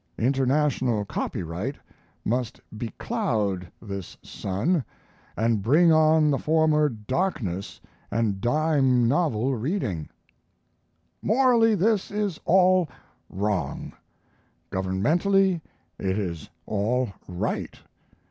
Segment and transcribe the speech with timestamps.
[0.17, 1.75] International copyright
[2.25, 4.83] must becloud this sun
[5.37, 10.09] and bring on the former darkness and dime novel reading.
[11.21, 12.89] Morally this is all
[13.29, 13.93] wrong;
[14.71, 15.61] governmentally
[15.99, 17.75] it is all right.